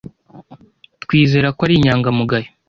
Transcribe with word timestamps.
Twizera 1.03 1.47
ko 1.55 1.59
ari 1.65 1.73
inyangamugayo. 1.77 2.49